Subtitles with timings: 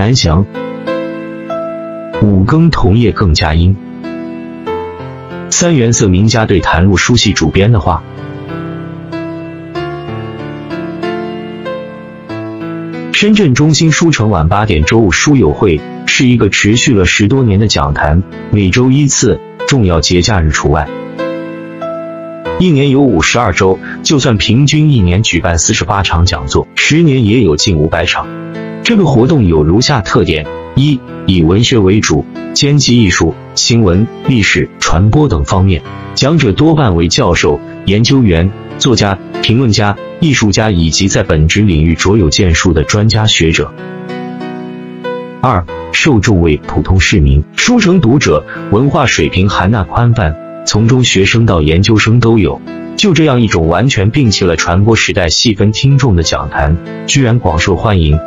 [0.00, 0.46] 南翔。
[2.22, 3.76] 五更同夜更佳音。
[5.50, 8.02] 三原色名家对谭路书系主编的话。
[13.12, 19.38] 深圳中心书城晚八点周五书友会是一个持续了十多年的讲坛，每周一次，
[19.68, 20.88] 重要节假日除外。
[22.58, 28.26] 一年有五十二周，就算平均一年举办四十八场讲座，十年也有近五百场。
[28.90, 30.44] 这个活动有如下特点：
[30.74, 35.80] 一、以文学为主，兼及艺术、新闻、历史、传播等方面，
[36.16, 39.96] 讲者多半为教授、研究员、作家、评论家。
[40.18, 43.72] 艺术家以及在本职领域卓有建树的专家学者。
[45.40, 50.34] 二、受众为普通市民，书城读者文化水平含纳宽泛，
[50.66, 52.60] 从中学生到研究生都有。
[52.96, 58.18] 就这样一种完全摒弃了传播时代细分听众的讲坛，居然广受欢迎。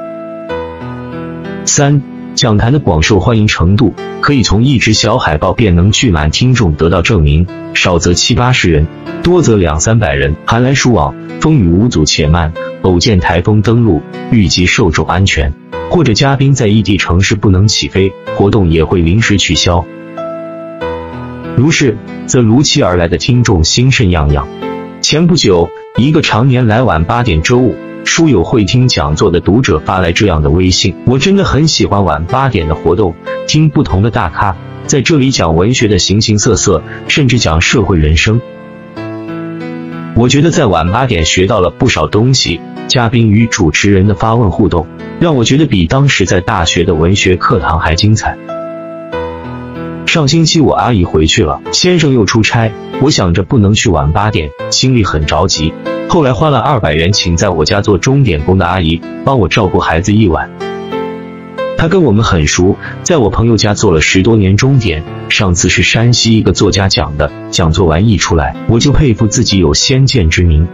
[1.65, 2.01] 三、
[2.35, 8.85] 讲坛的广受欢迎程度，可以从一只小海报便能聚满听众得到证明，少则七八十人，
[9.23, 10.35] 多则两三百人。
[10.45, 11.15] 寒来暑往。
[11.39, 12.53] 风雨无阻且慢，
[12.83, 15.53] 偶见台风登陆，预计受众安全，
[15.89, 19.83] 或者嘉宾在异地城市不能起飞，活动也会临时取消。
[21.57, 21.97] 如是，
[22.27, 24.47] 则如期而来的听众心甚痒痒。
[25.01, 27.75] 前不久，一个常年来晚八点周五
[28.05, 33.15] 书友会听讲座的读者发来这样的微信：我真的很喜欢晚八点的活动，
[33.47, 38.41] 听不同的大咖在这里讲文学的形形色色，甚至讲社会人生。
[40.15, 44.85] 我觉得在晚八点学到了不少东西，嘉宾与主持人的发问互动，
[45.19, 48.37] 让我觉得比当时在大学的文学课堂还精彩。
[50.05, 55.73] 上星期我阿姨回去了，先生又出差，我想着不能去晚八点，心里很着急。
[56.13, 60.47] 后来花了二百元请在我家做钟点工的阿姨帮我照顾孩子一晚。
[61.75, 65.03] 他跟我们很熟，在我朋友家做了十多年钟点。
[65.29, 70.67] 上次是山西一个作家讲的，讲座完一出来，我就佩服自己有先见之明。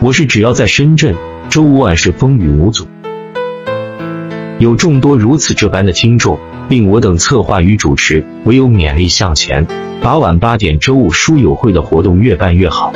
[0.00, 1.14] 我是只要在深圳，
[1.50, 2.88] 周五晚是风雨无阻。
[4.58, 6.36] 有众多如此这般的听众，
[6.68, 9.68] 令我等策划与主持唯有勉力向前，
[10.02, 12.92] 把晚八点周五书友会的活动越办越好。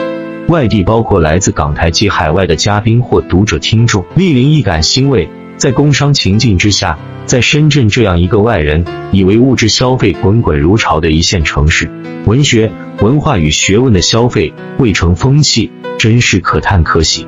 [0.49, 5.29] 外地包括来自港台及海外的嘉宾或读者听众，莅临一感欣慰。
[5.57, 6.99] 在工商情境之下。
[7.27, 11.91] 在深圳这样一个外人以为物质消费滚滚如潮的一线城市，
[12.27, 17.27] 文学、文化与学问的消费未成风气，真是可叹可喜。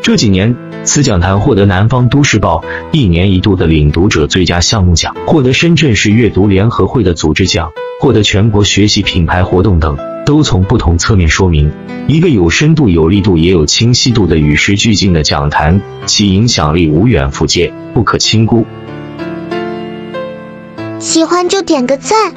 [0.00, 2.62] 这几年，此讲坛获得南方都市报
[2.92, 9.94] 一年一度的领读者最佳项目奖，获得深圳市阅读联合会的组织奖，获得全国学习品牌活动等。
[10.24, 11.70] 都从不同侧面说明，
[12.06, 18.64] 一个有深度、有力度、也有清晰度的与时俱进的讲坛，其影响力无远弗届，不可轻估。
[20.98, 22.32] 喜欢就点个赞。